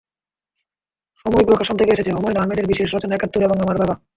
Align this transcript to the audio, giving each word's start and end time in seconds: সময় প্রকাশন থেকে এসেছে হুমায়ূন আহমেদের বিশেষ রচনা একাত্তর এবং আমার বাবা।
সময় 1.25 1.45
প্রকাশন 1.49 1.75
থেকে 1.77 1.93
এসেছে 1.93 2.11
হুমায়ূন 2.11 2.39
আহমেদের 2.39 2.69
বিশেষ 2.71 2.87
রচনা 2.91 3.15
একাত্তর 3.15 3.45
এবং 3.47 3.57
আমার 3.59 3.77
বাবা। 3.81 3.95